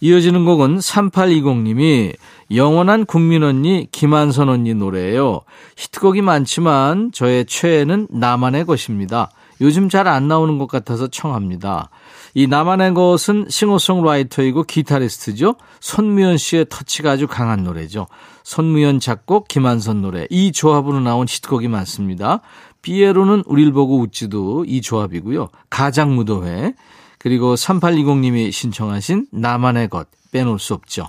이어지는 0.00 0.44
곡은 0.44 0.78
3820님이 0.78 2.14
영원한 2.54 3.04
국민 3.04 3.42
언니 3.42 3.88
김한선 3.90 4.48
언니 4.48 4.72
노래예요. 4.74 5.40
히트곡이 5.76 6.22
많지만 6.22 7.10
저의 7.12 7.44
최애는 7.46 8.06
나만의 8.10 8.64
것입니다. 8.64 9.30
요즘 9.60 9.88
잘 9.88 10.06
안 10.08 10.28
나오는 10.28 10.58
것 10.58 10.66
같아서 10.68 11.08
청합니다. 11.08 11.90
이 12.34 12.46
나만의 12.46 12.94
것은 12.94 13.46
싱어송라이터이고 13.48 14.62
기타리스트죠. 14.64 15.56
손무현 15.80 16.36
씨의 16.36 16.66
터치가 16.68 17.12
아주 17.12 17.26
강한 17.26 17.64
노래죠. 17.64 18.06
손무현 18.44 19.00
작곡, 19.00 19.48
김한선 19.48 20.02
노래. 20.02 20.26
이 20.30 20.52
조합으로 20.52 21.00
나온 21.00 21.26
히트곡이 21.28 21.68
많습니다. 21.68 22.40
삐에로는 22.82 23.44
우릴 23.46 23.72
보고 23.72 23.98
웃지도 23.98 24.64
이 24.66 24.80
조합이고요. 24.80 25.48
가장무도회. 25.70 26.74
그리고 27.18 27.54
3820님이 27.54 28.52
신청하신 28.52 29.26
나만의 29.32 29.88
것 29.88 30.06
빼놓을 30.30 30.58
수 30.58 30.74
없죠. 30.74 31.08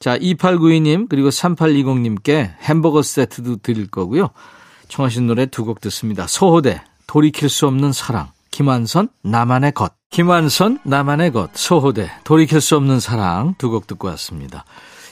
자, 0.00 0.18
2892님 0.18 1.08
그리고 1.08 1.28
3820님께 1.28 2.54
햄버거 2.62 3.02
세트도 3.02 3.58
드릴 3.58 3.86
거고요. 3.88 4.30
청하신 4.88 5.26
노래 5.26 5.46
두 5.46 5.64
곡 5.64 5.80
듣습니다. 5.80 6.26
소호대 6.26 6.82
돌이킬 7.06 7.48
수 7.48 7.66
없는 7.66 7.92
사랑 7.92 8.28
김완선 8.50 9.08
나만의 9.22 9.72
것 9.72 9.92
김완선 10.10 10.80
나만의 10.84 11.32
것 11.32 11.50
소호대 11.54 12.10
돌이킬 12.24 12.60
수 12.60 12.76
없는 12.76 13.00
사랑 13.00 13.54
두 13.58 13.70
곡 13.70 13.86
듣고 13.86 14.08
왔습니다. 14.08 14.64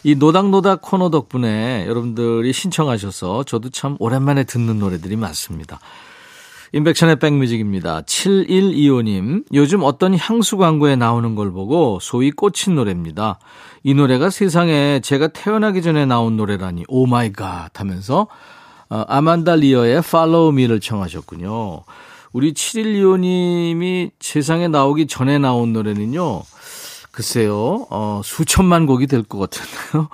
이 0.03 0.15
노닥노닥 0.17 0.83
코너 0.83 1.11
덕분에 1.11 1.87
여러분들이 1.87 2.53
신청하셔서 2.53 3.45
저도 3.45 3.71
참 3.71 3.97
오랜만에 3.99 4.45
듣는 4.45 4.79
노래들이 4.79 5.17
많습니다. 5.17 5.81
임백천의 6.75 7.21
백뮤직입니다. 7.21 8.03
7125님, 8.03 9.45
요즘 9.55 9.83
어떤 9.85 10.17
향수 10.19 10.57
광고에 10.57 10.97
나오는 10.97 11.37
걸 11.37 11.53
보고 11.53 12.01
소위 12.03 12.33
꽂힌 12.33 12.75
노래입니다. 12.75 13.39
이 13.85 13.95
노래가 13.95 14.29
세상에 14.29 14.99
제가 15.01 15.29
태어나기 15.29 15.83
전에 15.83 16.05
나온 16.05 16.37
노래라니, 16.37 16.85
oh 16.89 17.07
my 17.07 17.33
god 17.33 17.79
하면서, 17.79 18.23
어, 18.23 18.27
아만다 19.09 19.57
리어의 19.57 19.99
Follow 19.99 20.53
Me를 20.53 20.81
청하셨군요. 20.81 21.83
우리 22.33 22.53
7125님이 22.53 24.11
세상에 24.21 24.69
나오기 24.69 25.07
전에 25.07 25.39
나온 25.39 25.73
노래는요, 25.73 26.43
글쎄요, 27.13 27.87
어, 27.91 28.21
수천만 28.25 28.87
곡이 28.87 29.07
될 29.07 29.23
것 29.23 29.39
같은데요. 29.39 30.09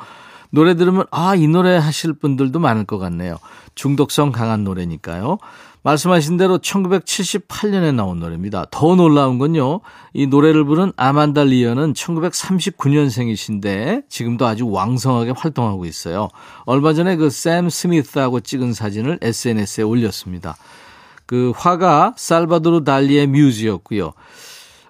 노래 0.51 0.75
들으면, 0.75 1.07
아, 1.11 1.35
이 1.35 1.49
노래 1.49 1.77
하실 1.77 2.13
분들도 2.13 2.59
많을 2.59 2.85
것 2.85 2.99
같네요. 2.99 3.39
중독성 3.75 4.33
강한 4.33 4.65
노래니까요. 4.65 5.39
말씀하신 5.83 6.37
대로 6.37 6.59
1978년에 6.59 7.95
나온 7.95 8.21
노래입니다. 8.21 8.67
더 8.71 8.95
놀라운 8.97 9.39
건요, 9.39 9.81
이 10.13 10.27
노래를 10.27 10.65
부른 10.65 10.93
아만다 10.97 11.45
리어는 11.45 11.95
1939년생이신데 11.95 14.03
지금도 14.11 14.47
아주 14.47 14.69
왕성하게 14.69 15.33
활동하고 15.37 15.87
있어요. 15.87 16.29
얼마 16.67 16.93
전에 16.93 17.17
그 17.17 17.31
샘 17.31 17.71
스미스하고 17.71 18.41
찍은 18.41 18.75
사진을 18.75 19.21
SNS에 19.23 19.85
올렸습니다. 19.85 20.57
그 21.25 21.53
화가 21.57 22.15
살바도르 22.19 22.85
달리의 22.85 23.29
뮤즈였고요. 23.29 24.13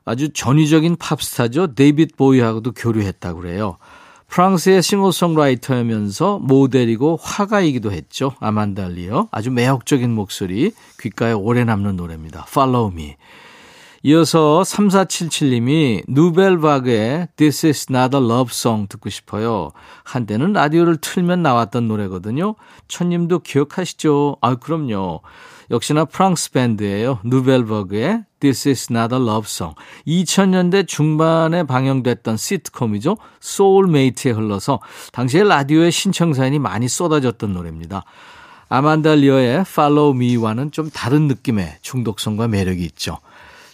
아주 0.05 0.33
전위적인 0.33 0.97
팝스타죠. 0.97 1.75
데이빗 1.75 2.17
보이하고도 2.17 2.73
교류했다고 2.73 3.41
그래요. 3.41 3.77
프랑스의 4.31 4.81
싱어송라이터이면서 4.83 6.39
모델이고 6.39 7.19
화가이기도 7.21 7.91
했죠. 7.91 8.33
아만달리어. 8.39 9.29
아주 9.33 9.51
매력적인 9.51 10.15
목소리, 10.15 10.73
귓가에 11.01 11.33
오래 11.33 11.65
남는 11.65 11.97
노래입니다. 11.97 12.47
Follow 12.49 12.93
Me. 12.93 13.17
이어서 14.03 14.63
3477님이 14.65 16.05
누벨바그의 16.09 17.29
This 17.37 17.67
is 17.67 17.87
not 17.91 18.17
a 18.17 18.23
love 18.23 18.51
song 18.51 18.89
듣고 18.89 19.11
싶어요. 19.11 19.73
한때는 20.05 20.55
라디오를 20.55 20.99
틀면 20.99 21.43
나왔던 21.43 21.87
노래거든요. 21.87 22.55
천님도 22.89 23.41
기억하시죠? 23.41 24.37
아, 24.41 24.55
그럼요. 24.55 25.21
역시나 25.71 26.05
프랑스 26.05 26.51
밴드예요. 26.51 27.21
누벨바그의 27.25 28.25
This 28.41 28.69
is 28.69 28.89
not 28.91 29.15
a 29.15 29.21
love 29.21 29.47
song. 29.47 29.75
2000년대 30.07 30.89
중반에 30.89 31.63
방영됐던 31.63 32.37
시트콤이죠. 32.37 33.17
소울메이트에 33.41 34.33
흘러서 34.33 34.81
당시에 35.13 35.45
라디오에 35.45 35.91
신청 35.91 36.35
사연이 36.35 36.59
많이 36.59 36.89
쏟아졌던 36.89 37.53
노래입니다. 37.53 38.05
아만다 38.69 39.17
리어의 39.17 39.61
Follow 39.61 40.17
Me와는 40.17 40.71
좀 40.71 40.91
다른 40.91 41.27
느낌의 41.29 41.79
중독성과 41.83 42.49
매력이 42.49 42.83
있죠. 42.85 43.19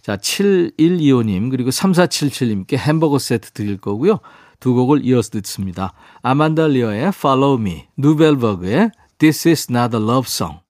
자, 0.02 0.16
7125님 0.16 1.50
그리고 1.50 1.70
3477님께 1.70 2.76
햄버거 2.76 3.18
세트 3.18 3.52
드릴 3.52 3.76
거고요. 3.76 4.20
두 4.58 4.74
곡을 4.74 5.04
이어서 5.04 5.30
듣습니다. 5.30 5.92
아만다 6.22 6.68
리어의 6.68 7.08
Follow 7.08 7.60
Me, 7.60 7.84
누벨버그의 7.96 8.90
This 9.18 9.48
is 9.48 9.66
not 9.70 9.94
a 9.96 10.02
love 10.02 10.26
song. 10.26 10.65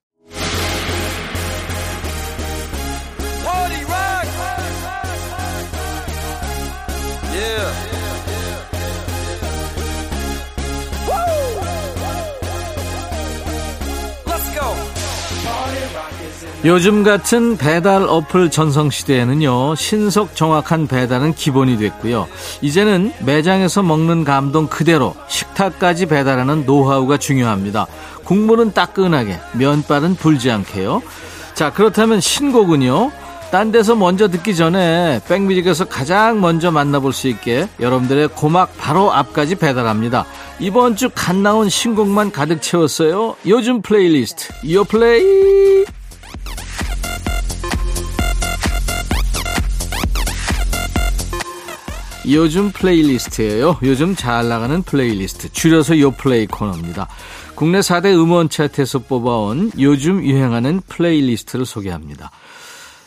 요즘 16.67 17.05
같은 17.05 17.55
배달 17.55 18.03
어플 18.03 18.51
전성시대에는요, 18.51 19.75
신속 19.75 20.35
정확한 20.35 20.87
배달은 20.87 21.33
기본이 21.33 21.77
됐고요. 21.77 22.27
이제는 22.61 23.13
매장에서 23.21 23.83
먹는 23.83 24.25
감동 24.25 24.67
그대로 24.67 25.15
식탁까지 25.29 26.07
배달하는 26.07 26.65
노하우가 26.65 27.19
중요합니다. 27.19 27.87
국물은 28.25 28.73
따끈하게, 28.73 29.39
면발은 29.53 30.15
불지 30.15 30.51
않게요. 30.51 31.01
자, 31.53 31.71
그렇다면 31.71 32.19
신곡은요, 32.19 33.13
딴 33.49 33.71
데서 33.71 33.95
먼저 33.95 34.27
듣기 34.27 34.53
전에 34.53 35.21
백뮤직에서 35.25 35.85
가장 35.85 36.41
먼저 36.41 36.69
만나볼 36.69 37.13
수 37.13 37.29
있게 37.29 37.69
여러분들의 37.79 38.27
고막 38.35 38.77
바로 38.77 39.13
앞까지 39.13 39.55
배달합니다. 39.55 40.25
이번 40.59 40.97
주 40.97 41.07
갓 41.07 41.33
나온 41.37 41.69
신곡만 41.69 42.33
가득 42.33 42.61
채웠어요. 42.61 43.37
요즘 43.45 43.81
플레이리스트 43.81 44.51
요플레이. 44.65 45.85
요즘 52.29 52.71
플레이리스트예요. 52.71 53.77
요즘 53.83 54.15
잘 54.15 54.49
나가는 54.49 54.81
플레이리스트. 54.81 55.51
줄여서 55.51 55.99
요플레이 55.99 56.47
코너입니다. 56.47 57.07
국내 57.55 57.79
4대 57.79 58.13
음원 58.15 58.49
차트에서 58.49 58.99
뽑아온 58.99 59.71
요즘 59.79 60.23
유행하는 60.23 60.81
플레이리스트를 60.87 61.65
소개합니다. 61.65 62.31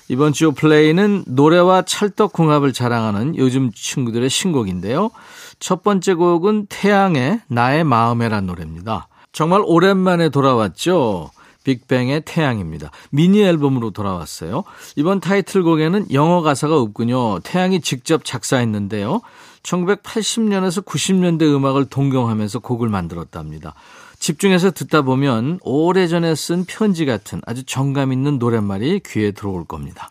이번 0.08 0.32
주 0.32 0.52
플레이는 0.52 1.24
노래와 1.26 1.82
찰떡궁합을 1.82 2.72
자랑하는 2.72 3.36
요즘 3.36 3.70
친구들의 3.72 4.28
신곡인데요. 4.30 5.10
첫 5.58 5.82
번째 5.82 6.14
곡은 6.14 6.66
태양의 6.68 7.40
나의 7.46 7.84
마음에란 7.84 8.46
노래입니다. 8.46 9.08
정말 9.32 9.62
오랜만에 9.64 10.30
돌아왔죠. 10.30 11.30
빅뱅의 11.64 12.22
태양입니다. 12.24 12.90
미니 13.10 13.42
앨범으로 13.42 13.90
돌아왔어요. 13.90 14.64
이번 14.96 15.20
타이틀곡에는 15.20 16.12
영어 16.12 16.42
가사가 16.42 16.78
없군요. 16.78 17.40
태양이 17.40 17.80
직접 17.80 18.24
작사했는데요. 18.24 19.20
1980년에서 19.62 20.84
90년대 20.84 21.42
음악을 21.42 21.86
동경하면서 21.86 22.60
곡을 22.60 22.88
만들었답니다. 22.88 23.74
집중해서 24.18 24.70
듣다 24.70 25.02
보면 25.02 25.58
오래전에 25.62 26.34
쓴 26.34 26.64
편지 26.66 27.06
같은 27.06 27.40
아주 27.46 27.64
정감 27.64 28.12
있는 28.12 28.38
노랫말이 28.38 29.00
귀에 29.06 29.32
들어올 29.32 29.64
겁니다. 29.64 30.10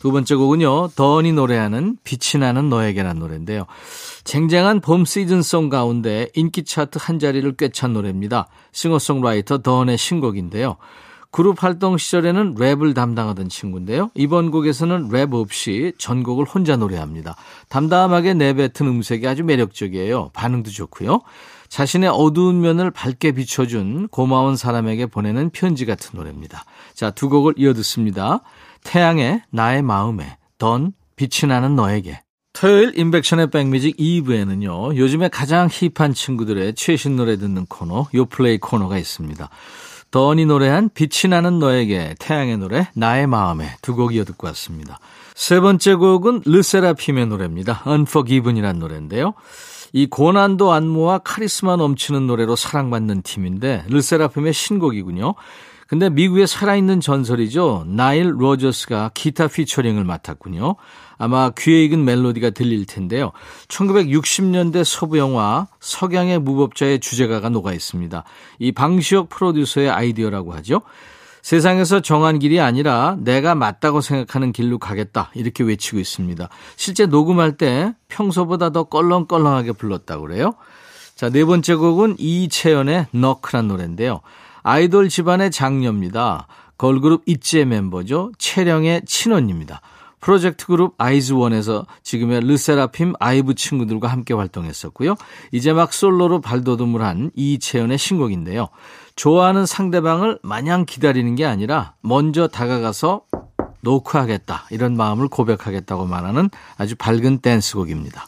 두 0.00 0.12
번째 0.12 0.34
곡은요, 0.34 0.88
더언이 0.94 1.32
노래하는 1.32 1.96
빛이 2.04 2.40
나는 2.40 2.68
너에게란 2.68 3.18
노래인데요. 3.18 3.66
쟁쟁한 4.24 4.80
봄 4.80 5.04
시즌송 5.04 5.68
가운데 5.68 6.28
인기 6.34 6.64
차트 6.64 6.98
한 7.00 7.18
자리를 7.18 7.56
꿰찬 7.56 7.92
노래입니다. 7.92 8.48
싱어송라이터 8.72 9.58
더언의 9.58 9.98
신곡인데요. 9.98 10.76
그룹 11.30 11.62
활동 11.62 11.98
시절에는 11.98 12.54
랩을 12.54 12.94
담당하던 12.94 13.50
친구인데요. 13.50 14.10
이번 14.14 14.50
곡에서는 14.50 15.08
랩 15.10 15.34
없이 15.34 15.92
전곡을 15.98 16.46
혼자 16.46 16.76
노래합니다. 16.76 17.36
담담하게 17.68 18.34
내뱉은 18.34 18.88
음색이 18.88 19.26
아주 19.28 19.44
매력적이에요. 19.44 20.30
반응도 20.32 20.70
좋고요. 20.70 21.20
자신의 21.68 22.10
어두운 22.10 22.60
면을 22.60 22.90
밝게 22.90 23.32
비춰준 23.32 24.08
고마운 24.08 24.56
사람에게 24.56 25.06
보내는 25.06 25.50
편지 25.50 25.84
같은 25.84 26.18
노래입니다. 26.18 26.64
자, 26.94 27.10
두 27.10 27.28
곡을 27.28 27.54
이어 27.58 27.74
듣습니다. 27.74 28.40
태양의 28.86 29.42
나의 29.50 29.82
마음에, 29.82 30.38
던 30.58 30.92
빛이 31.16 31.48
나는 31.48 31.74
너에게. 31.74 32.20
토요일 32.52 32.98
임백천의 32.98 33.50
백뮤직 33.50 33.96
2부에는요, 33.98 34.96
요즘에 34.96 35.28
가장 35.28 35.68
힙한 35.70 36.14
친구들의 36.14 36.74
최신 36.74 37.16
노래 37.16 37.36
듣는 37.36 37.66
코너, 37.66 38.06
요플레이 38.14 38.58
코너가 38.58 38.96
있습니다. 38.96 39.50
던이 40.12 40.46
노래한 40.46 40.90
빛이 40.94 41.28
나는 41.28 41.58
너에게, 41.58 42.14
태양의 42.18 42.58
노래, 42.58 42.88
나의 42.94 43.26
마음에 43.26 43.76
두 43.82 43.94
곡 43.96 44.14
이어 44.14 44.24
듣고 44.24 44.46
왔습니다. 44.46 45.00
세 45.34 45.60
번째 45.60 45.96
곡은 45.96 46.42
르세라핌의 46.46 47.26
노래입니다. 47.26 47.82
Unforgiven이라는 47.86 48.78
노래인데요. 48.80 49.34
이 49.92 50.06
고난도 50.06 50.72
안무와 50.72 51.18
카리스마 51.18 51.76
넘치는 51.76 52.26
노래로 52.26 52.54
사랑받는 52.56 53.22
팀인데 53.22 53.84
르세라핌의 53.88 54.52
신곡이군요. 54.52 55.34
근데 55.86 56.10
미국의 56.10 56.46
살아있는 56.46 57.00
전설이죠. 57.00 57.84
나일 57.86 58.32
로저스가 58.40 59.12
기타 59.14 59.46
피처링을 59.46 60.04
맡았군요. 60.04 60.76
아마 61.18 61.50
귀에 61.56 61.84
익은 61.84 62.04
멜로디가 62.04 62.50
들릴 62.50 62.86
텐데요. 62.86 63.32
1960년대 63.68 64.84
서부 64.84 65.18
영화 65.18 65.66
석양의 65.80 66.40
무법자의 66.40 67.00
주제가가 67.00 67.48
녹아 67.48 67.72
있습니다. 67.72 68.24
이 68.58 68.72
방시혁 68.72 69.28
프로듀서의 69.28 69.90
아이디어라고 69.90 70.52
하죠. 70.54 70.82
세상에서 71.42 72.00
정한 72.00 72.40
길이 72.40 72.58
아니라 72.58 73.16
내가 73.20 73.54
맞다고 73.54 74.00
생각하는 74.00 74.50
길로 74.50 74.78
가겠다. 74.78 75.30
이렇게 75.34 75.62
외치고 75.62 76.00
있습니다. 76.00 76.48
실제 76.74 77.06
녹음할 77.06 77.56
때 77.56 77.94
평소보다 78.08 78.70
더 78.70 78.84
껄렁껄렁하게 78.84 79.72
불렀다고 79.72 80.26
그래요. 80.26 80.54
자, 81.14 81.30
네 81.30 81.44
번째 81.44 81.76
곡은 81.76 82.16
이채연의 82.18 83.06
Knock이란 83.12 83.68
노래인데요. 83.68 84.22
아이돌 84.66 85.08
집안의 85.08 85.52
장녀입니다. 85.52 86.48
걸그룹 86.76 87.22
있지의 87.26 87.66
멤버죠. 87.66 88.32
채령의 88.36 89.02
친언니입니다. 89.06 89.80
프로젝트 90.18 90.66
그룹 90.66 90.94
아이즈원에서 90.98 91.86
지금의 92.02 92.40
르세라핌 92.40 93.12
아이브 93.20 93.54
친구들과 93.54 94.08
함께 94.08 94.34
활동했었고요. 94.34 95.14
이제 95.52 95.72
막 95.72 95.92
솔로로 95.92 96.40
발돋움을 96.40 97.00
한 97.00 97.30
이채연의 97.36 97.96
신곡인데요. 97.96 98.66
좋아하는 99.14 99.66
상대방을 99.66 100.40
마냥 100.42 100.84
기다리는 100.84 101.36
게 101.36 101.44
아니라 101.44 101.94
먼저 102.00 102.48
다가가서 102.48 103.22
노크하겠다 103.82 104.66
이런 104.72 104.96
마음을 104.96 105.28
고백하겠다고 105.28 106.06
말하는 106.06 106.50
아주 106.76 106.96
밝은 106.96 107.38
댄스곡입니다. 107.38 108.26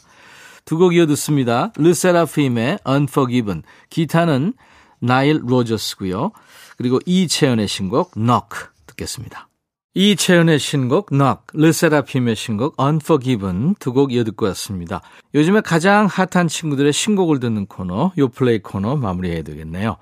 두 0.63 0.77
곡 0.77 0.95
이어 0.95 1.05
듣습니다. 1.07 1.73
르세라핌의 1.75 2.79
Unforgiven, 2.87 3.63
기타는 3.89 4.53
나일 4.99 5.41
로저스고요. 5.45 6.31
그리고 6.77 6.99
이채연의 7.05 7.67
신곡 7.67 8.11
Knock 8.15 8.67
듣겠습니다. 8.87 9.47
이채연의 9.95 10.59
신곡 10.59 11.09
Knock, 11.09 11.41
르세라핌의 11.53 12.35
신곡 12.35 12.79
Unforgiven 12.79 13.75
두 13.79 13.91
곡 13.91 14.13
이어 14.13 14.23
듣고 14.23 14.45
왔습니다. 14.47 15.01
요즘에 15.33 15.61
가장 15.61 16.05
핫한 16.05 16.47
친구들의 16.47 16.93
신곡을 16.93 17.39
듣는 17.39 17.65
코너, 17.65 18.11
요플레이 18.17 18.59
코너 18.59 18.95
마무리해야 18.95 19.41
되겠네요. 19.41 19.97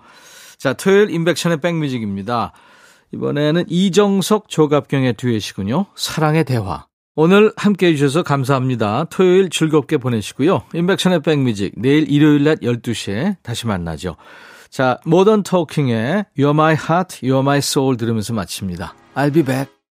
자, 0.57 0.73
토요일 0.73 1.09
인백션의 1.11 1.61
백뮤직입니다. 1.61 2.51
이번에는 3.13 3.63
이정석 3.69 4.49
조갑경의 4.49 5.13
듀엣이군요. 5.13 5.85
사랑의 5.95 6.43
대화. 6.43 6.85
오늘 7.15 7.51
함께 7.55 7.87
해 7.87 7.95
주셔서 7.95 8.21
감사합니다. 8.21 9.05
토요일 9.05 9.49
즐겁게 9.49 9.97
보내시고요. 9.97 10.63
인백션의 10.73 11.21
백뮤직 11.21 11.73
내일 11.77 12.11
일요일 12.11 12.43
낮 12.43 12.59
12시에 12.59 13.37
다시 13.41 13.65
만나죠. 13.65 14.17
자, 14.69 14.99
모던 15.05 15.43
토킹의 15.43 16.25
You're 16.37 16.51
My 16.51 16.73
Heart, 16.73 17.21
You're 17.21 17.41
My 17.41 17.57
Soul 17.57 17.97
들으면서 17.97 18.33
마칩니다. 18.33 18.93
I'll 19.15 19.33
be 19.33 19.43
back. 19.43 19.76